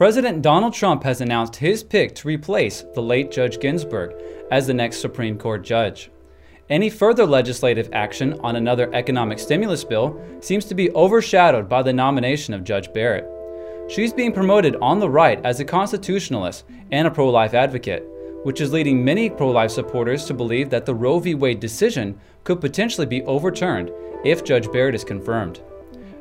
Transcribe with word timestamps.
President 0.00 0.40
Donald 0.40 0.72
Trump 0.72 1.02
has 1.02 1.20
announced 1.20 1.56
his 1.56 1.84
pick 1.84 2.14
to 2.14 2.26
replace 2.26 2.86
the 2.94 3.02
late 3.02 3.30
Judge 3.30 3.60
Ginsburg 3.60 4.14
as 4.50 4.66
the 4.66 4.72
next 4.72 4.98
Supreme 5.00 5.36
Court 5.36 5.62
judge. 5.62 6.10
Any 6.70 6.88
further 6.88 7.26
legislative 7.26 7.90
action 7.92 8.40
on 8.40 8.56
another 8.56 8.90
economic 8.94 9.38
stimulus 9.38 9.84
bill 9.84 10.18
seems 10.40 10.64
to 10.64 10.74
be 10.74 10.90
overshadowed 10.92 11.68
by 11.68 11.82
the 11.82 11.92
nomination 11.92 12.54
of 12.54 12.64
Judge 12.64 12.90
Barrett. 12.94 13.28
She's 13.90 14.14
being 14.14 14.32
promoted 14.32 14.74
on 14.76 15.00
the 15.00 15.10
right 15.10 15.38
as 15.44 15.60
a 15.60 15.66
constitutionalist 15.66 16.64
and 16.90 17.06
a 17.06 17.10
pro 17.10 17.28
life 17.28 17.52
advocate, 17.52 18.02
which 18.42 18.62
is 18.62 18.72
leading 18.72 19.04
many 19.04 19.28
pro 19.28 19.50
life 19.50 19.70
supporters 19.70 20.24
to 20.24 20.32
believe 20.32 20.70
that 20.70 20.86
the 20.86 20.94
Roe 20.94 21.18
v. 21.18 21.34
Wade 21.34 21.60
decision 21.60 22.18
could 22.44 22.62
potentially 22.62 23.06
be 23.06 23.22
overturned 23.24 23.90
if 24.24 24.44
Judge 24.44 24.72
Barrett 24.72 24.94
is 24.94 25.04
confirmed. 25.04 25.60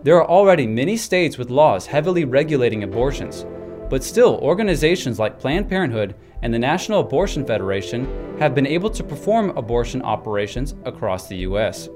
There 0.03 0.17
are 0.17 0.27
already 0.27 0.67
many 0.67 0.97
states 0.97 1.37
with 1.37 1.49
laws 1.49 1.85
heavily 1.85 2.25
regulating 2.25 2.83
abortions, 2.83 3.45
but 3.89 4.03
still, 4.03 4.37
organizations 4.37 5.19
like 5.19 5.39
Planned 5.39 5.67
Parenthood 5.67 6.15
and 6.41 6.53
the 6.53 6.59
National 6.59 7.01
Abortion 7.01 7.45
Federation 7.45 8.37
have 8.39 8.55
been 8.55 8.67
able 8.67 8.89
to 8.91 9.03
perform 9.03 9.57
abortion 9.57 10.01
operations 10.03 10.75
across 10.85 11.27
the 11.27 11.37
U.S. 11.37 11.89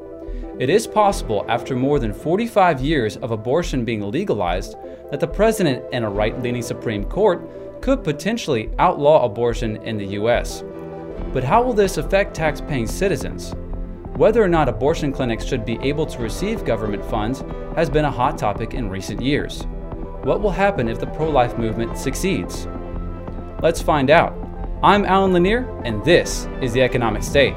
It 0.59 0.69
is 0.69 0.87
possible, 0.87 1.45
after 1.47 1.75
more 1.75 1.99
than 1.99 2.13
45 2.13 2.81
years 2.81 3.17
of 3.17 3.31
abortion 3.31 3.85
being 3.85 4.09
legalized, 4.09 4.75
that 5.11 5.19
the 5.19 5.27
president 5.27 5.83
and 5.93 6.03
a 6.03 6.09
right 6.09 6.39
leaning 6.41 6.61
Supreme 6.61 7.05
Court 7.05 7.81
could 7.81 8.03
potentially 8.03 8.69
outlaw 8.79 9.25
abortion 9.25 9.77
in 9.77 9.97
the 9.97 10.05
U.S. 10.19 10.63
But 11.31 11.43
how 11.43 11.61
will 11.63 11.73
this 11.73 11.97
affect 11.97 12.35
tax 12.35 12.61
paying 12.61 12.87
citizens? 12.87 13.53
Whether 14.15 14.43
or 14.43 14.47
not 14.47 14.69
abortion 14.69 15.11
clinics 15.11 15.43
should 15.43 15.65
be 15.65 15.79
able 15.81 16.05
to 16.05 16.21
receive 16.21 16.65
government 16.65 17.03
funds 17.05 17.43
has 17.75 17.89
been 17.89 18.05
a 18.05 18.11
hot 18.11 18.37
topic 18.37 18.75
in 18.75 18.89
recent 18.89 19.21
years. 19.21 19.65
What 20.23 20.39
will 20.39 20.51
happen 20.51 20.87
if 20.87 21.01
the 21.01 21.07
pro 21.07 21.29
life 21.29 21.57
movement 21.57 21.97
succeeds? 21.97 22.65
Let's 23.61 23.81
find 23.81 24.09
out. 24.09 24.33
I'm 24.81 25.03
Alan 25.03 25.33
Lanier, 25.33 25.67
and 25.83 26.01
this 26.05 26.47
is 26.61 26.71
The 26.71 26.81
Economic 26.81 27.23
State. 27.23 27.53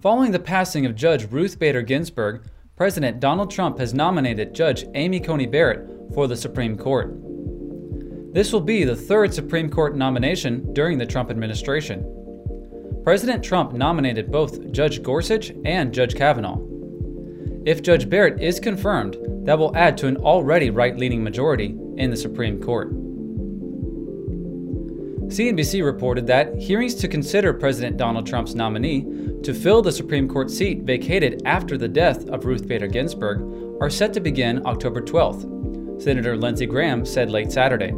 Following 0.00 0.30
the 0.30 0.38
passing 0.38 0.86
of 0.86 0.94
Judge 0.94 1.28
Ruth 1.28 1.58
Bader 1.58 1.82
Ginsburg, 1.82 2.46
President 2.76 3.18
Donald 3.18 3.50
Trump 3.50 3.80
has 3.80 3.92
nominated 3.92 4.54
Judge 4.54 4.86
Amy 4.94 5.18
Coney 5.18 5.46
Barrett 5.46 6.14
for 6.14 6.28
the 6.28 6.36
Supreme 6.36 6.78
Court. 6.78 7.16
This 8.32 8.52
will 8.52 8.60
be 8.60 8.84
the 8.84 8.94
third 8.94 9.34
Supreme 9.34 9.68
Court 9.68 9.96
nomination 9.96 10.72
during 10.72 10.98
the 10.98 11.06
Trump 11.06 11.30
administration. 11.30 12.04
President 13.02 13.42
Trump 13.42 13.72
nominated 13.72 14.30
both 14.30 14.70
Judge 14.70 15.02
Gorsuch 15.02 15.50
and 15.64 15.92
Judge 15.92 16.14
Kavanaugh. 16.14 16.65
If 17.66 17.82
Judge 17.82 18.08
Barrett 18.08 18.40
is 18.40 18.60
confirmed, 18.60 19.16
that 19.44 19.58
will 19.58 19.76
add 19.76 19.98
to 19.98 20.06
an 20.06 20.18
already 20.18 20.70
right 20.70 20.96
leaning 20.96 21.24
majority 21.24 21.76
in 21.96 22.10
the 22.10 22.16
Supreme 22.16 22.62
Court. 22.62 22.94
CNBC 25.26 25.84
reported 25.84 26.28
that 26.28 26.54
hearings 26.54 26.94
to 26.94 27.08
consider 27.08 27.52
President 27.52 27.96
Donald 27.96 28.24
Trump's 28.24 28.54
nominee 28.54 29.02
to 29.42 29.52
fill 29.52 29.82
the 29.82 29.90
Supreme 29.90 30.28
Court 30.28 30.48
seat 30.48 30.84
vacated 30.84 31.42
after 31.44 31.76
the 31.76 31.88
death 31.88 32.28
of 32.28 32.44
Ruth 32.44 32.68
Bader 32.68 32.86
Ginsburg 32.86 33.42
are 33.80 33.90
set 33.90 34.12
to 34.12 34.20
begin 34.20 34.64
October 34.64 35.02
12th, 35.02 36.00
Senator 36.00 36.36
Lindsey 36.36 36.66
Graham 36.66 37.04
said 37.04 37.30
late 37.30 37.50
Saturday. 37.50 37.90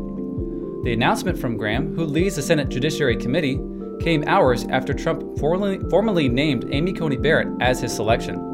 The 0.85 0.95
announcement 0.95 1.39
from 1.39 1.59
Graham, 1.59 1.95
who 1.95 2.07
leads 2.07 2.37
the 2.37 2.43
Senate 2.43 2.71
Judiciary 2.71 3.19
Committee, 3.19 3.61
came 4.01 4.25
hours 4.27 4.65
after 4.71 4.95
Trump 4.95 5.39
formally, 5.39 5.79
formally 5.91 6.27
named 6.31 6.71
Amy 6.73 6.95
Coney 6.95 7.17
Barrett 7.17 7.49
as 7.61 7.83
his 7.83 7.95
selection 7.95 8.48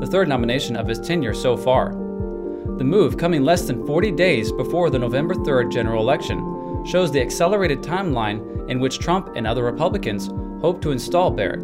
the 0.00 0.06
third 0.06 0.28
nomination 0.28 0.76
of 0.76 0.88
his 0.88 0.98
tenure 0.98 1.34
so 1.34 1.56
far. 1.56 1.90
The 1.90 2.84
move, 2.84 3.18
coming 3.18 3.44
less 3.44 3.66
than 3.66 3.86
40 3.86 4.10
days 4.12 4.50
before 4.50 4.88
the 4.88 4.98
November 4.98 5.34
3rd 5.34 5.70
general 5.70 6.02
election, 6.02 6.84
shows 6.86 7.12
the 7.12 7.20
accelerated 7.20 7.82
timeline 7.82 8.68
in 8.70 8.80
which 8.80 8.98
Trump 8.98 9.36
and 9.36 9.46
other 9.46 9.64
Republicans 9.64 10.30
hope 10.62 10.80
to 10.80 10.92
install 10.92 11.30
Barrett. 11.30 11.60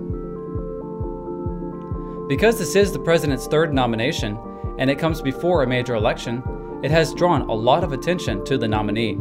Because 2.29 2.59
this 2.59 2.77
is 2.77 2.93
the 2.93 2.99
president's 2.99 3.47
third 3.47 3.73
nomination, 3.73 4.39
and 4.79 4.91
it 4.91 4.99
comes 4.99 5.23
before 5.23 5.63
a 5.63 5.67
major 5.67 5.95
election, 5.95 6.43
it 6.83 6.91
has 6.91 7.15
drawn 7.15 7.43
a 7.43 7.55
lot 7.55 7.83
of 7.83 7.93
attention 7.93 8.45
to 8.45 8.59
the 8.59 8.69
nominee. 8.69 9.15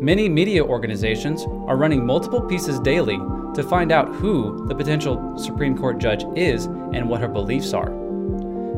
Many 0.00 0.28
media 0.28 0.64
organizations 0.64 1.44
are 1.66 1.76
running 1.76 2.06
multiple 2.06 2.42
pieces 2.42 2.78
daily 2.78 3.18
to 3.54 3.64
find 3.64 3.90
out 3.90 4.14
who 4.14 4.64
the 4.68 4.74
potential 4.74 5.36
Supreme 5.36 5.76
Court 5.76 5.98
judge 5.98 6.24
is 6.36 6.66
and 6.66 7.08
what 7.08 7.20
her 7.20 7.28
beliefs 7.28 7.72
are. 7.72 8.07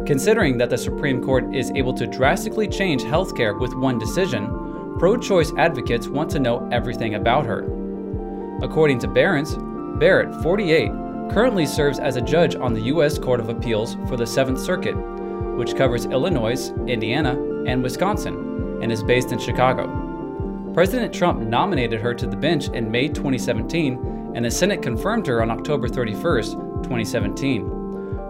Considering 0.06 0.58
that 0.58 0.70
the 0.70 0.78
Supreme 0.78 1.22
Court 1.22 1.54
is 1.54 1.70
able 1.72 1.92
to 1.94 2.06
drastically 2.06 2.66
change 2.66 3.02
healthcare 3.02 3.58
with 3.58 3.74
one 3.74 3.98
decision, 3.98 4.46
pro 4.98 5.16
choice 5.16 5.52
advocates 5.56 6.08
want 6.08 6.30
to 6.30 6.40
know 6.40 6.68
everything 6.72 7.14
about 7.14 7.46
her. 7.46 7.64
According 8.62 8.98
to 9.00 9.08
Barron's, 9.08 9.56
Barrett, 9.98 10.34
48, 10.42 10.90
currently 11.30 11.66
serves 11.66 11.98
as 11.98 12.16
a 12.16 12.20
judge 12.20 12.56
on 12.56 12.72
the 12.72 12.82
U.S. 12.82 13.18
Court 13.18 13.40
of 13.40 13.48
Appeals 13.48 13.96
for 14.08 14.16
the 14.16 14.26
Seventh 14.26 14.60
Circuit, 14.60 14.94
which 15.56 15.76
covers 15.76 16.06
Illinois, 16.06 16.70
Indiana, 16.86 17.32
and 17.66 17.82
Wisconsin, 17.82 18.80
and 18.82 18.90
is 18.90 19.02
based 19.04 19.30
in 19.30 19.38
Chicago. 19.38 19.86
President 20.74 21.12
Trump 21.12 21.40
nominated 21.40 22.00
her 22.00 22.14
to 22.14 22.26
the 22.26 22.36
bench 22.36 22.68
in 22.68 22.90
May 22.90 23.08
2017, 23.08 24.32
and 24.34 24.44
the 24.44 24.50
Senate 24.50 24.82
confirmed 24.82 25.26
her 25.26 25.42
on 25.42 25.50
October 25.50 25.88
31, 25.88 26.42
2017. 26.82 27.79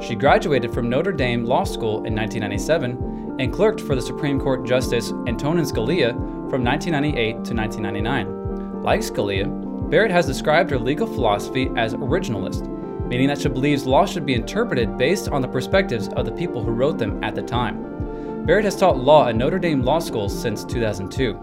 She 0.01 0.15
graduated 0.15 0.73
from 0.73 0.89
Notre 0.89 1.13
Dame 1.13 1.45
Law 1.45 1.65
School 1.65 2.05
in 2.05 2.15
1997 2.15 3.37
and 3.39 3.53
clerked 3.53 3.83
for 3.83 3.95
the 3.95 4.01
Supreme 4.01 4.41
Court 4.41 4.67
Justice 4.67 5.13
Antonin 5.27 5.65
Scalia 5.65 6.13
from 6.49 6.65
1998 6.65 7.45
to 7.45 7.55
1999. 7.55 8.83
Like 8.83 9.01
Scalia, 9.01 9.91
Barrett 9.91 10.11
has 10.11 10.27
described 10.27 10.71
her 10.71 10.79
legal 10.79 11.07
philosophy 11.07 11.71
as 11.77 11.93
originalist, 11.95 12.67
meaning 13.09 13.29
that 13.29 13.43
she 13.43 13.49
believes 13.51 13.85
law 13.85 14.07
should 14.07 14.25
be 14.25 14.35
interpreted 14.35 14.97
based 14.97 15.29
on 15.29 15.43
the 15.43 15.49
perspectives 15.49 16.09
of 16.09 16.25
the 16.25 16.33
people 16.33 16.63
who 16.63 16.71
wrote 16.71 16.97
them 16.97 17.23
at 17.23 17.35
the 17.35 17.43
time. 17.43 18.47
Barrett 18.47 18.65
has 18.65 18.77
taught 18.77 18.97
law 18.97 19.29
at 19.29 19.37
Notre 19.37 19.59
Dame 19.59 19.83
Law 19.83 19.99
School 19.99 20.31
since 20.31 20.65
2002. 20.65 21.35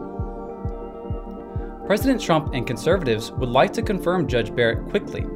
President 1.86 2.20
Trump 2.20 2.56
and 2.56 2.66
conservatives 2.66 3.32
would 3.34 3.50
like 3.50 3.72
to 3.74 3.84
confirm 3.84 4.28
Judge 4.28 4.54
Barrett 4.56 4.90
quickly. 4.90 5.28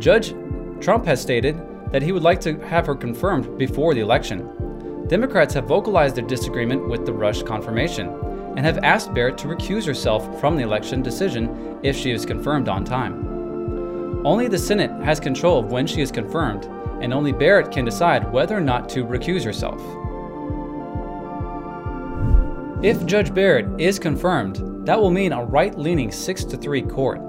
Judge 0.00 0.34
Trump 0.80 1.06
has 1.06 1.22
stated 1.22 1.56
that 1.92 2.02
he 2.02 2.12
would 2.12 2.22
like 2.22 2.40
to 2.40 2.58
have 2.66 2.86
her 2.86 2.94
confirmed 2.94 3.58
before 3.58 3.94
the 3.94 4.00
election. 4.00 5.06
Democrats 5.08 5.54
have 5.54 5.64
vocalized 5.64 6.16
their 6.16 6.26
disagreement 6.26 6.88
with 6.88 7.04
the 7.04 7.12
Rush 7.12 7.42
confirmation 7.42 8.08
and 8.56 8.60
have 8.60 8.78
asked 8.78 9.14
Barrett 9.14 9.38
to 9.38 9.48
recuse 9.48 9.86
herself 9.86 10.40
from 10.40 10.56
the 10.56 10.62
election 10.62 11.02
decision 11.02 11.78
if 11.82 11.96
she 11.96 12.10
is 12.10 12.26
confirmed 12.26 12.68
on 12.68 12.84
time. 12.84 14.26
Only 14.26 14.48
the 14.48 14.58
Senate 14.58 14.90
has 15.02 15.20
control 15.20 15.58
of 15.58 15.72
when 15.72 15.86
she 15.86 16.00
is 16.00 16.12
confirmed, 16.12 16.64
and 17.02 17.12
only 17.12 17.32
Barrett 17.32 17.72
can 17.72 17.84
decide 17.84 18.30
whether 18.30 18.56
or 18.56 18.60
not 18.60 18.88
to 18.90 19.04
recuse 19.04 19.44
herself. 19.44 19.80
If 22.84 23.04
Judge 23.06 23.34
Barrett 23.34 23.80
is 23.80 23.98
confirmed, 23.98 24.86
that 24.86 25.00
will 25.00 25.10
mean 25.10 25.32
a 25.32 25.44
right 25.44 25.76
leaning 25.78 26.10
6 26.10 26.44
3 26.44 26.82
court. 26.82 27.20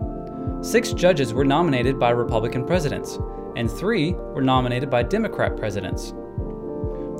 Six 0.62 0.94
judges 0.94 1.34
were 1.34 1.46
nominated 1.46 2.00
by 2.00 2.12
Republican 2.12 2.66
presidents, 2.66 3.18
and 3.56 3.70
three 3.70 4.14
were 4.14 4.42
nominated 4.42 4.90
by 4.90 5.04
Democrat 5.04 5.58
presidents. 5.58 6.14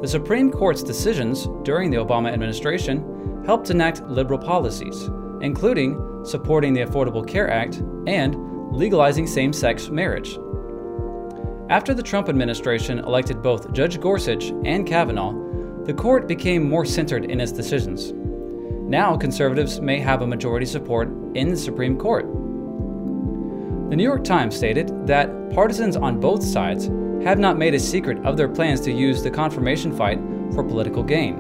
The 0.02 0.08
Supreme 0.08 0.52
Court's 0.52 0.84
decisions 0.84 1.48
during 1.64 1.90
the 1.90 1.98
Obama 1.98 2.32
administration 2.32 3.44
helped 3.46 3.70
enact 3.70 4.04
liberal 4.04 4.40
policies, 4.40 5.10
including 5.42 6.24
supporting 6.26 6.74
the 6.74 6.82
Affordable 6.82 7.28
Care 7.28 7.50
Act 7.50 7.82
and 8.08 8.36
legalizing 8.72 9.28
same 9.28 9.54
sex 9.54 9.90
marriage. 9.90 10.38
After 11.70 11.94
the 11.94 12.04
Trump 12.04 12.28
administration 12.28 13.00
elected 13.00 13.42
both 13.42 13.72
Judge 13.72 14.00
Gorsuch 14.00 14.52
and 14.66 14.86
Kavanaugh, 14.86 15.34
the 15.86 15.94
court 15.94 16.28
became 16.28 16.68
more 16.68 16.86
centered 16.86 17.26
in 17.26 17.40
its 17.40 17.52
decisions. 17.52 18.12
Now, 18.14 19.16
conservatives 19.18 19.80
may 19.80 20.00
have 20.00 20.22
a 20.22 20.28
majority 20.28 20.66
support 20.66 21.08
in 21.36 21.50
the 21.50 21.58
Supreme 21.58 21.98
Court. 21.98 22.26
The 23.94 23.98
New 23.98 24.06
York 24.06 24.24
Times 24.24 24.56
stated 24.56 25.06
that 25.06 25.52
partisans 25.52 25.96
on 25.96 26.20
both 26.20 26.44
sides 26.44 26.88
have 27.24 27.38
not 27.38 27.60
made 27.60 27.76
a 27.76 27.80
secret 27.80 28.26
of 28.26 28.38
their 28.38 28.50
plans 28.50 28.82
to 28.82 28.92
use 28.92 29.22
the 29.22 29.30
confirmation 29.30 29.96
fight 29.96 30.18
for 30.52 30.64
political 30.64 31.04
gain. 31.04 31.38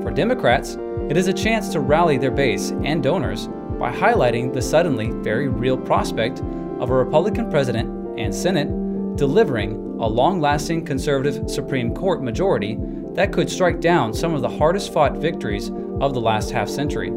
For 0.00 0.12
Democrats, 0.12 0.78
it 1.10 1.16
is 1.16 1.26
a 1.26 1.32
chance 1.32 1.70
to 1.70 1.80
rally 1.80 2.18
their 2.18 2.30
base 2.30 2.70
and 2.84 3.02
donors 3.02 3.48
by 3.80 3.92
highlighting 3.92 4.52
the 4.52 4.62
suddenly 4.62 5.10
very 5.10 5.48
real 5.48 5.76
prospect 5.76 6.38
of 6.78 6.90
a 6.90 6.94
Republican 6.94 7.50
president 7.50 8.16
and 8.16 8.32
Senate 8.32 8.68
delivering 9.16 9.72
a 9.98 10.06
long 10.06 10.40
lasting 10.40 10.84
conservative 10.84 11.50
Supreme 11.50 11.92
Court 11.92 12.22
majority 12.22 12.78
that 13.14 13.32
could 13.32 13.50
strike 13.50 13.80
down 13.80 14.14
some 14.14 14.34
of 14.34 14.40
the 14.40 14.48
hardest 14.48 14.92
fought 14.92 15.16
victories 15.16 15.72
of 16.00 16.14
the 16.14 16.20
last 16.20 16.52
half 16.52 16.68
century, 16.68 17.08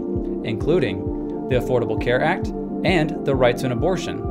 including 0.43 1.05
the 1.49 1.57
Affordable 1.57 2.01
Care 2.01 2.23
Act 2.23 2.47
and 2.83 3.23
the 3.27 3.35
right 3.35 3.55
to 3.55 3.67
an 3.67 3.73
abortion. 3.73 4.28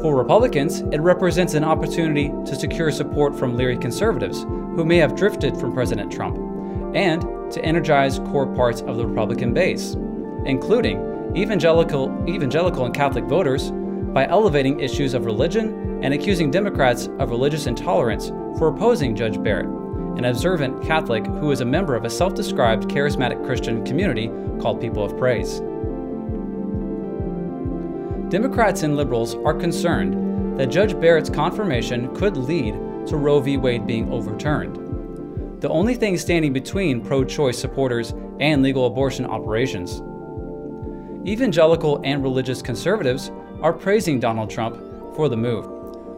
For 0.00 0.14
Republicans, 0.14 0.80
it 0.92 1.00
represents 1.00 1.54
an 1.54 1.64
opportunity 1.64 2.28
to 2.28 2.54
secure 2.54 2.92
support 2.92 3.36
from 3.36 3.56
leery 3.56 3.76
conservatives 3.76 4.44
who 4.44 4.84
may 4.84 4.98
have 4.98 5.16
drifted 5.16 5.56
from 5.56 5.72
President 5.72 6.12
Trump, 6.12 6.36
and 6.94 7.22
to 7.50 7.64
energize 7.64 8.20
core 8.20 8.46
parts 8.46 8.80
of 8.82 8.96
the 8.96 9.04
Republican 9.04 9.52
base, 9.52 9.94
including 10.44 11.34
evangelical, 11.36 12.16
evangelical 12.28 12.84
and 12.84 12.94
Catholic 12.94 13.24
voters, 13.24 13.72
by 14.12 14.28
elevating 14.28 14.78
issues 14.78 15.14
of 15.14 15.24
religion 15.24 16.00
and 16.04 16.14
accusing 16.14 16.52
Democrats 16.52 17.08
of 17.18 17.30
religious 17.30 17.66
intolerance 17.66 18.28
for 18.56 18.68
opposing 18.68 19.16
Judge 19.16 19.42
Barrett, 19.42 19.66
an 19.66 20.26
observant 20.26 20.80
Catholic 20.84 21.26
who 21.26 21.50
is 21.50 21.60
a 21.60 21.64
member 21.64 21.96
of 21.96 22.04
a 22.04 22.10
self 22.10 22.34
described 22.34 22.88
charismatic 22.88 23.44
Christian 23.44 23.84
community 23.84 24.30
called 24.60 24.80
People 24.80 25.04
of 25.04 25.18
Praise. 25.18 25.60
Democrats 28.30 28.82
and 28.82 28.94
liberals 28.94 29.36
are 29.36 29.54
concerned 29.54 30.58
that 30.58 30.66
Judge 30.66 30.98
Barrett's 31.00 31.30
confirmation 31.30 32.14
could 32.14 32.36
lead 32.36 32.74
to 33.06 33.16
Roe 33.16 33.40
v. 33.40 33.56
Wade 33.56 33.86
being 33.86 34.12
overturned. 34.12 35.62
The 35.62 35.70
only 35.70 35.94
thing 35.94 36.18
standing 36.18 36.52
between 36.52 37.00
pro 37.00 37.24
choice 37.24 37.58
supporters 37.58 38.12
and 38.38 38.62
legal 38.62 38.84
abortion 38.84 39.24
operations. 39.24 40.02
Evangelical 41.26 42.02
and 42.04 42.22
religious 42.22 42.60
conservatives 42.60 43.30
are 43.62 43.72
praising 43.72 44.20
Donald 44.20 44.50
Trump 44.50 44.76
for 45.16 45.30
the 45.30 45.36
move. 45.36 45.64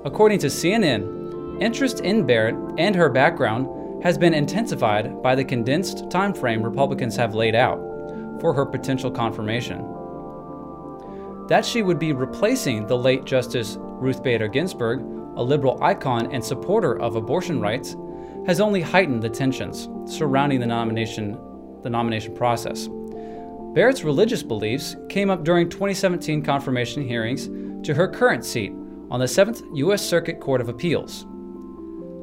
According 0.05 0.41
to 0.41 0.49
CNN, 0.49 1.63
interest 1.63 2.01
in 2.01 2.27
Barrett 2.27 2.57
and 2.77 2.97
her 2.97 3.09
background 3.09 4.03
has 4.03 4.19
been 4.19 4.35
intensified 4.35 5.23
by 5.23 5.37
the 5.37 5.45
condensed 5.45 6.11
time 6.11 6.35
frame 6.35 6.63
Republicans 6.63 7.15
have 7.15 7.37
laid 7.37 7.55
out 7.55 7.79
for 8.41 8.53
her 8.53 8.67
potential 8.67 9.13
confirmation. 9.13 9.90
That 11.51 11.67
she 11.67 11.83
would 11.83 11.99
be 11.99 12.13
replacing 12.13 12.87
the 12.87 12.97
late 12.97 13.25
Justice 13.25 13.77
Ruth 13.81 14.23
Bader 14.23 14.47
Ginsburg, 14.47 15.01
a 15.35 15.43
liberal 15.43 15.83
icon 15.83 16.31
and 16.33 16.45
supporter 16.45 17.01
of 17.01 17.17
abortion 17.17 17.61
rights, 17.61 17.97
has 18.47 18.61
only 18.61 18.81
heightened 18.81 19.21
the 19.21 19.29
tensions 19.29 19.89
surrounding 20.07 20.61
the 20.61 20.67
nomination, 20.67 21.37
the 21.83 21.91
nomination 21.91 22.37
process. 22.37 22.89
Barrett's 23.75 24.05
religious 24.05 24.45
beliefs 24.45 24.95
came 25.09 25.29
up 25.29 25.43
during 25.43 25.69
2017 25.69 26.41
confirmation 26.43 27.03
hearings 27.03 27.49
to 27.85 27.95
her 27.95 28.07
current 28.07 28.45
seat 28.45 28.71
on 29.11 29.19
the 29.19 29.27
7th 29.27 29.65
U.S. 29.77 30.09
Circuit 30.09 30.39
Court 30.39 30.61
of 30.61 30.69
Appeals. 30.69 31.27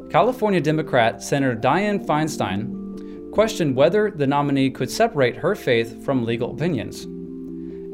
California 0.10 0.62
Democrat 0.62 1.22
Senator 1.22 1.54
Dianne 1.54 2.06
Feinstein 2.06 3.34
questioned 3.34 3.76
whether 3.76 4.10
the 4.10 4.26
nominee 4.26 4.70
could 4.70 4.90
separate 4.90 5.36
her 5.36 5.54
faith 5.54 6.06
from 6.06 6.24
legal 6.24 6.54
opinions. 6.54 7.08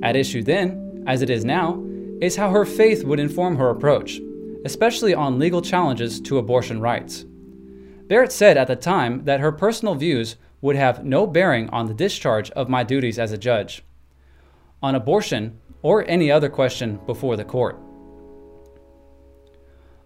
At 0.04 0.16
issue 0.16 0.44
then, 0.44 0.83
as 1.08 1.22
it 1.22 1.30
is 1.30 1.46
now, 1.46 1.84
is 2.22 2.36
how 2.36 2.50
her 2.50 2.66
faith 2.66 3.04
would 3.04 3.20
inform 3.20 3.56
her 3.56 3.70
approach, 3.70 4.20
especially 4.66 5.14
on 5.14 5.40
legal 5.40 5.62
challenges 5.62 6.22
to 6.22 6.38
abortion 6.38 6.80
rights. 6.80 7.26
Barrett 8.08 8.32
said 8.32 8.58
at 8.58 8.68
the 8.68 8.76
time 8.76 9.26
that 9.26 9.40
her 9.40 9.52
personal 9.52 9.96
views 9.96 10.38
would 10.62 10.76
have 10.76 11.04
no 11.04 11.28
bearing 11.28 11.70
on 11.70 11.88
the 11.88 11.94
discharge 11.94 12.50
of 12.52 12.70
my 12.70 12.84
duties 12.84 13.20
as 13.20 13.32
a 13.32 13.38
judge, 13.38 13.84
on 14.82 14.96
abortion, 14.96 15.60
or 15.82 16.08
any 16.08 16.32
other 16.32 16.50
question 16.50 17.00
before 17.06 17.36
the 17.36 17.44
court. 17.44 17.78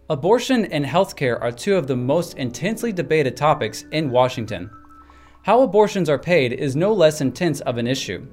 Abortion 0.10 0.66
and 0.66 0.86
healthcare 0.86 1.40
are 1.42 1.52
two 1.52 1.76
of 1.76 1.88
the 1.88 1.96
most 1.96 2.38
intensely 2.38 2.94
debated 2.94 3.36
topics 3.36 3.84
in 3.92 4.10
Washington. 4.10 4.70
How 5.44 5.62
abortions 5.62 6.10
are 6.10 6.18
paid 6.18 6.54
is 6.54 6.76
no 6.76 6.94
less 6.94 7.22
intense 7.22 7.60
of 7.62 7.78
an 7.78 7.88
issue. 7.88 8.26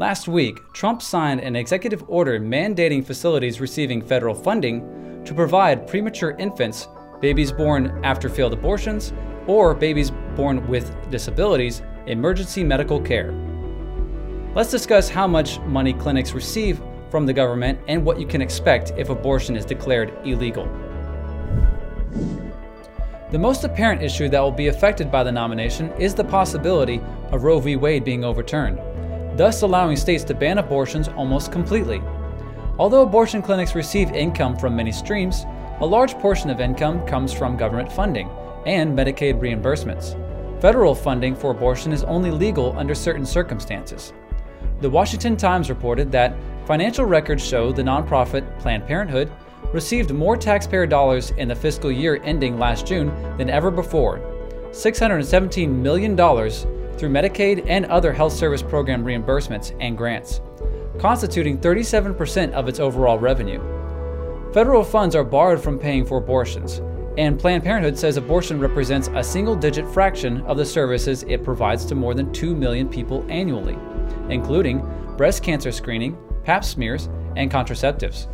Last 0.00 0.28
week, 0.28 0.60
Trump 0.72 1.02
signed 1.02 1.40
an 1.40 1.54
executive 1.54 2.02
order 2.08 2.40
mandating 2.40 3.04
facilities 3.04 3.60
receiving 3.60 4.00
federal 4.00 4.34
funding 4.34 5.22
to 5.26 5.34
provide 5.34 5.86
premature 5.86 6.30
infants, 6.38 6.88
babies 7.20 7.52
born 7.52 8.00
after 8.02 8.30
failed 8.30 8.54
abortions, 8.54 9.12
or 9.46 9.74
babies 9.74 10.10
born 10.36 10.66
with 10.68 10.90
disabilities 11.10 11.82
emergency 12.06 12.64
medical 12.64 12.98
care. 12.98 13.34
Let's 14.54 14.70
discuss 14.70 15.10
how 15.10 15.26
much 15.26 15.60
money 15.66 15.92
clinics 15.92 16.32
receive 16.32 16.80
from 17.10 17.26
the 17.26 17.34
government 17.34 17.78
and 17.86 18.02
what 18.02 18.18
you 18.18 18.26
can 18.26 18.40
expect 18.40 18.94
if 18.96 19.10
abortion 19.10 19.54
is 19.54 19.66
declared 19.66 20.14
illegal. 20.24 20.64
The 23.30 23.38
most 23.38 23.64
apparent 23.64 24.02
issue 24.02 24.30
that 24.30 24.40
will 24.40 24.50
be 24.50 24.68
affected 24.68 25.12
by 25.12 25.24
the 25.24 25.30
nomination 25.30 25.92
is 26.00 26.14
the 26.14 26.24
possibility 26.24 27.02
of 27.32 27.44
Roe 27.44 27.60
v. 27.60 27.76
Wade 27.76 28.02
being 28.02 28.24
overturned, 28.24 28.80
thus 29.36 29.62
allowing 29.62 29.96
states 29.96 30.24
to 30.24 30.34
ban 30.34 30.58
abortions 30.58 31.08
almost 31.08 31.52
completely. 31.52 32.02
Although 32.78 33.02
abortion 33.02 33.42
clinics 33.42 33.74
receive 33.74 34.10
income 34.12 34.56
from 34.56 34.76
many 34.76 34.92
streams, 34.92 35.44
a 35.80 35.86
large 35.86 36.14
portion 36.14 36.50
of 36.50 36.60
income 36.60 37.06
comes 37.06 37.32
from 37.32 37.56
government 37.56 37.90
funding, 37.92 38.28
and 38.66 38.96
Medicaid 38.96 39.40
reimbursements. 39.40 40.16
Federal 40.60 40.94
funding 40.94 41.34
for 41.34 41.50
abortion 41.50 41.92
is 41.92 42.04
only 42.04 42.30
legal 42.30 42.78
under 42.78 42.94
certain 42.94 43.24
circumstances. 43.24 44.12
The 44.80 44.90
Washington 44.90 45.36
Times 45.36 45.70
reported 45.70 46.12
that 46.12 46.34
financial 46.66 47.04
records 47.04 47.44
show 47.46 47.72
the 47.72 47.82
nonprofit 47.82 48.58
Planned 48.58 48.86
Parenthood 48.86 49.32
received 49.72 50.12
more 50.12 50.36
taxpayer 50.36 50.86
dollars 50.86 51.30
in 51.32 51.48
the 51.48 51.54
fiscal 51.54 51.90
year 51.90 52.20
ending 52.24 52.58
last 52.58 52.86
June 52.86 53.08
than 53.36 53.50
ever 53.50 53.70
before 53.70 54.20
$617 54.70 55.68
million 55.68 56.14
through 57.00 57.08
Medicaid 57.08 57.64
and 57.66 57.86
other 57.86 58.12
health 58.12 58.34
service 58.34 58.62
program 58.62 59.02
reimbursements 59.02 59.74
and 59.80 59.96
grants, 59.96 60.42
constituting 60.98 61.58
37% 61.58 62.52
of 62.52 62.68
its 62.68 62.78
overall 62.78 63.18
revenue. 63.18 63.60
Federal 64.52 64.84
funds 64.84 65.16
are 65.16 65.24
borrowed 65.24 65.62
from 65.62 65.78
paying 65.78 66.04
for 66.04 66.18
abortions, 66.18 66.82
and 67.16 67.40
Planned 67.40 67.64
Parenthood 67.64 67.98
says 67.98 68.18
abortion 68.18 68.60
represents 68.60 69.08
a 69.14 69.24
single 69.24 69.56
digit 69.56 69.88
fraction 69.88 70.42
of 70.42 70.58
the 70.58 70.64
services 70.64 71.22
it 71.22 71.42
provides 71.42 71.86
to 71.86 71.94
more 71.94 72.12
than 72.14 72.32
2 72.34 72.54
million 72.54 72.86
people 72.86 73.24
annually, 73.30 73.78
including 74.28 74.86
breast 75.16 75.42
cancer 75.42 75.72
screening, 75.72 76.18
pap 76.44 76.64
smears, 76.64 77.08
and 77.34 77.50
contraceptives. 77.50 78.26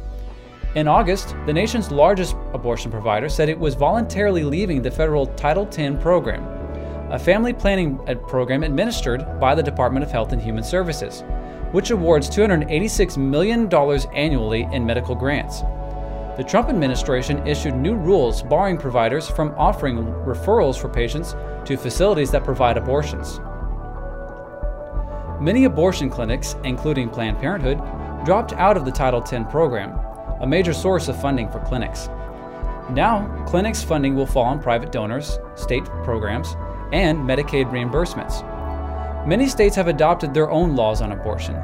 In 0.75 0.89
August, 0.89 1.37
the 1.47 1.53
nation's 1.53 1.93
largest 1.93 2.35
abortion 2.53 2.91
provider 2.91 3.29
said 3.29 3.49
it 3.49 3.59
was 3.59 3.75
voluntarily 3.75 4.43
leaving 4.43 4.83
the 4.83 4.91
federal 4.91 5.27
Title 5.29 5.69
X 5.73 6.03
program, 6.03 6.56
a 7.11 7.19
family 7.19 7.53
planning 7.53 7.99
program 8.29 8.63
administered 8.63 9.41
by 9.41 9.55
the 9.55 9.63
Department 9.63 10.05
of 10.05 10.11
Health 10.11 10.33
and 10.33 10.43
Human 10.43 10.65
Services, 10.65 11.23
which 11.73 11.91
awards 11.91 12.29
$286 12.31 13.17
million 13.17 13.73
annually 14.15 14.69
in 14.73 14.85
medical 14.85 15.15
grants 15.15 15.63
the 16.37 16.45
Trump 16.45 16.69
administration 16.69 17.45
issued 17.47 17.75
new 17.75 17.95
rules 17.95 18.43
barring 18.43 18.77
providers 18.77 19.27
from 19.27 19.55
offering 19.57 19.97
referrals 19.97 20.79
for 20.79 20.91
patients 20.91 21.35
to 21.65 21.79
facilities 21.79 22.31
that 22.31 22.45
provide 22.45 22.77
abortions. 22.77 23.41
Many 25.41 25.65
abortion 25.65 26.11
clinics, 26.11 26.55
including 26.63 27.09
Planned 27.09 27.39
Parenthood, 27.39 27.79
dropped 28.27 28.53
out 28.53 28.77
of 28.77 28.85
the 28.85 28.93
Title 28.93 29.23
X 29.23 29.51
program, 29.51 29.99
a 30.41 30.47
major 30.47 30.75
source 30.75 31.09
of 31.09 31.19
funding 31.21 31.51
for 31.51 31.61
clinics. 31.61 32.09
Now, 32.91 33.45
clinics' 33.47 33.83
funding 33.83 34.15
will 34.15 34.27
fall 34.27 34.45
on 34.45 34.61
private 34.61 34.93
donors, 34.93 35.39
state 35.55 35.87
programs, 36.05 36.55
and 36.93 37.19
Medicaid 37.19 37.71
reimbursements. 37.71 38.45
Many 39.27 39.49
states 39.49 39.75
have 39.77 39.89
adopted 39.89 40.33
their 40.33 40.51
own 40.51 40.77
laws 40.77 41.01
on 41.01 41.13
abortion. 41.13 41.57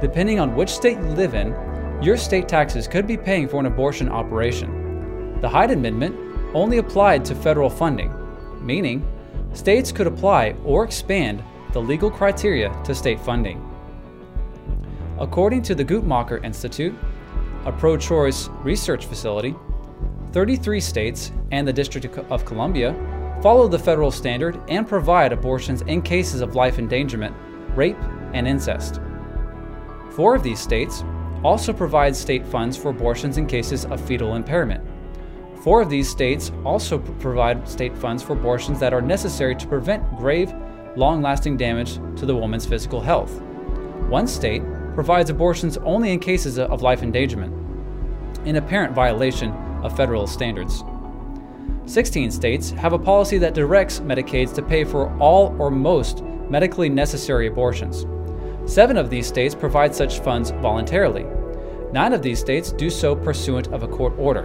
Depending 0.00 0.38
on 0.38 0.54
which 0.54 0.70
state 0.70 0.98
you 0.98 1.04
live 1.04 1.34
in, 1.34 1.54
your 2.02 2.16
state 2.16 2.48
taxes 2.48 2.88
could 2.88 3.06
be 3.06 3.16
paying 3.16 3.48
for 3.48 3.60
an 3.60 3.66
abortion 3.66 4.08
operation. 4.08 5.38
The 5.40 5.48
Hyde 5.48 5.70
Amendment 5.70 6.16
only 6.54 6.78
applied 6.78 7.24
to 7.26 7.34
federal 7.34 7.70
funding, 7.70 8.12
meaning 8.64 9.06
states 9.52 9.92
could 9.92 10.06
apply 10.06 10.54
or 10.64 10.84
expand 10.84 11.42
the 11.72 11.80
legal 11.80 12.10
criteria 12.10 12.74
to 12.84 12.94
state 12.94 13.20
funding. 13.20 13.66
According 15.18 15.62
to 15.62 15.74
the 15.74 15.84
Guttmacher 15.84 16.42
Institute, 16.44 16.94
a 17.66 17.72
pro 17.72 17.96
choice 17.96 18.48
research 18.62 19.06
facility, 19.06 19.54
33 20.32 20.80
states 20.80 21.32
and 21.50 21.66
the 21.66 21.72
District 21.72 22.06
of 22.30 22.44
Columbia 22.44 22.94
follow 23.42 23.68
the 23.68 23.78
federal 23.78 24.10
standard 24.10 24.60
and 24.68 24.86
provide 24.86 25.32
abortions 25.32 25.82
in 25.82 26.02
cases 26.02 26.40
of 26.40 26.54
life 26.54 26.78
endangerment, 26.78 27.34
rape, 27.74 27.98
and 28.32 28.46
incest. 28.46 29.00
Four 30.10 30.34
of 30.34 30.42
these 30.42 30.60
states 30.60 31.04
also 31.42 31.72
provide 31.72 32.14
state 32.14 32.46
funds 32.46 32.76
for 32.76 32.90
abortions 32.90 33.38
in 33.38 33.46
cases 33.46 33.84
of 33.86 34.00
fetal 34.00 34.34
impairment. 34.34 34.84
Four 35.62 35.82
of 35.82 35.90
these 35.90 36.08
states 36.08 36.52
also 36.64 36.98
provide 36.98 37.68
state 37.68 37.96
funds 37.96 38.22
for 38.22 38.32
abortions 38.32 38.80
that 38.80 38.92
are 38.92 39.02
necessary 39.02 39.54
to 39.56 39.66
prevent 39.66 40.16
grave, 40.16 40.54
long 40.96 41.22
lasting 41.22 41.56
damage 41.56 41.94
to 42.16 42.26
the 42.26 42.34
woman's 42.34 42.66
physical 42.66 43.00
health. 43.00 43.40
One 44.08 44.26
state 44.26 44.62
provides 44.94 45.30
abortions 45.30 45.76
only 45.78 46.12
in 46.12 46.18
cases 46.18 46.58
of 46.58 46.82
life 46.82 47.02
endangerment, 47.02 47.54
in 48.46 48.56
apparent 48.56 48.94
violation 48.94 49.52
of 49.82 49.96
federal 49.96 50.26
standards. 50.26 50.82
16 51.86 52.30
states 52.30 52.70
have 52.70 52.92
a 52.92 52.98
policy 52.98 53.38
that 53.38 53.54
directs 53.54 54.00
Medicaids 54.00 54.54
to 54.54 54.62
pay 54.62 54.84
for 54.84 55.16
all 55.18 55.54
or 55.58 55.70
most 55.70 56.22
medically 56.48 56.88
necessary 56.88 57.46
abortions. 57.46 58.06
Seven 58.70 58.96
of 58.96 59.10
these 59.10 59.26
states 59.26 59.54
provide 59.54 59.94
such 59.94 60.20
funds 60.20 60.50
voluntarily. 60.50 61.26
Nine 61.92 62.12
of 62.12 62.22
these 62.22 62.38
states 62.38 62.72
do 62.72 62.90
so 62.90 63.16
pursuant 63.16 63.68
of 63.68 63.82
a 63.82 63.88
court 63.88 64.12
order. 64.18 64.42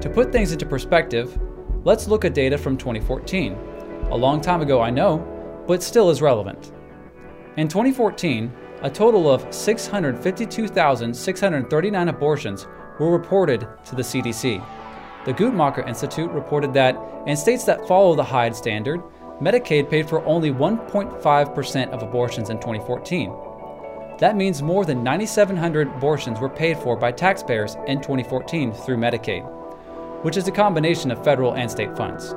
To 0.00 0.08
put 0.08 0.30
things 0.30 0.52
into 0.52 0.64
perspective, 0.64 1.36
let's 1.84 2.06
look 2.06 2.24
at 2.24 2.34
data 2.34 2.56
from 2.56 2.76
2014, 2.76 3.56
A 4.10 4.16
long 4.16 4.40
time 4.40 4.62
ago, 4.62 4.80
I 4.80 4.88
know, 4.90 5.18
but 5.66 5.82
still 5.82 6.08
is 6.10 6.22
relevant. 6.22 6.72
In 7.56 7.68
2014, 7.68 8.52
a 8.82 8.90
total 8.90 9.28
of 9.28 9.52
652,639 9.52 12.08
abortions 12.08 12.68
were 13.00 13.10
reported 13.10 13.66
to 13.84 13.96
the 13.96 14.02
CDC. 14.02 14.64
The 15.24 15.34
Guttmacher 15.34 15.86
Institute 15.86 16.30
reported 16.30 16.72
that 16.74 16.96
in 17.26 17.36
states 17.36 17.64
that 17.64 17.86
follow 17.86 18.14
the 18.14 18.24
Hyde 18.24 18.54
standard, 18.54 19.02
Medicaid 19.40 19.90
paid 19.90 20.08
for 20.08 20.24
only 20.24 20.50
1.5% 20.50 21.90
of 21.90 22.02
abortions 22.02 22.50
in 22.50 22.58
2014. 22.58 23.32
That 24.18 24.36
means 24.36 24.62
more 24.62 24.84
than 24.84 25.04
9,700 25.04 25.88
abortions 25.88 26.40
were 26.40 26.48
paid 26.48 26.76
for 26.78 26.96
by 26.96 27.12
taxpayers 27.12 27.76
in 27.86 27.98
2014 27.98 28.72
through 28.72 28.96
Medicaid, 28.96 29.44
which 30.24 30.36
is 30.36 30.48
a 30.48 30.52
combination 30.52 31.12
of 31.12 31.22
federal 31.22 31.54
and 31.54 31.70
state 31.70 31.96
funds. 31.96 32.34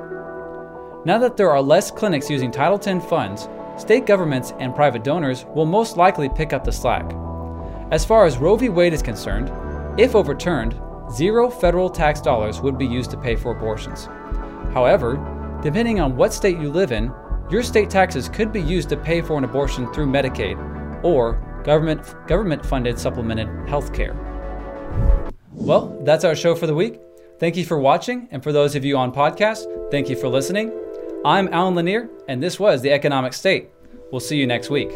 Now 1.03 1.17
that 1.17 1.37
there 1.37 1.49
are 1.49 1.61
less 1.61 1.89
clinics 1.89 2.29
using 2.29 2.51
Title 2.51 2.79
X 2.83 3.03
funds, 3.05 3.49
state 3.77 4.05
governments 4.05 4.53
and 4.59 4.75
private 4.75 5.03
donors 5.03 5.45
will 5.55 5.65
most 5.65 5.97
likely 5.97 6.29
pick 6.29 6.53
up 6.53 6.63
the 6.63 6.71
slack. 6.71 7.11
As 7.89 8.05
far 8.05 8.25
as 8.25 8.37
Roe 8.37 8.55
v. 8.55 8.69
Wade 8.69 8.93
is 8.93 9.01
concerned, 9.01 9.51
if 9.99 10.15
overturned, 10.15 10.79
zero 11.11 11.49
federal 11.49 11.89
tax 11.89 12.21
dollars 12.21 12.61
would 12.61 12.77
be 12.77 12.85
used 12.85 13.11
to 13.11 13.17
pay 13.17 13.35
for 13.35 13.51
abortions. 13.51 14.05
However, 14.73 15.15
depending 15.61 15.99
on 15.99 16.15
what 16.15 16.33
state 16.33 16.57
you 16.57 16.69
live 16.69 16.91
in, 16.91 17.11
your 17.49 17.63
state 17.63 17.89
taxes 17.89 18.29
could 18.29 18.53
be 18.53 18.61
used 18.61 18.89
to 18.89 18.97
pay 18.97 19.21
for 19.21 19.37
an 19.37 19.43
abortion 19.43 19.91
through 19.93 20.07
Medicaid 20.07 20.57
or 21.03 21.33
government 21.63 22.15
government 22.27 22.65
funded 22.65 22.97
supplemented 22.97 23.47
health 23.67 23.93
care. 23.93 24.15
Well, 25.51 25.99
that's 26.03 26.23
our 26.23 26.35
show 26.35 26.55
for 26.55 26.67
the 26.67 26.73
week. 26.73 26.99
Thank 27.39 27.57
you 27.57 27.65
for 27.65 27.79
watching, 27.79 28.27
and 28.31 28.41
for 28.43 28.51
those 28.51 28.75
of 28.75 28.85
you 28.85 28.97
on 28.97 29.11
podcast, 29.11 29.91
thank 29.91 30.09
you 30.09 30.15
for 30.15 30.27
listening. 30.27 30.71
I'm 31.25 31.49
Alan 31.51 31.75
Lanier, 31.75 32.09
and 32.27 32.41
this 32.41 32.59
was 32.59 32.81
The 32.81 32.91
Economic 32.91 33.33
State. 33.33 33.69
We'll 34.11 34.19
see 34.21 34.37
you 34.37 34.47
next 34.47 34.69
week. 34.69 34.91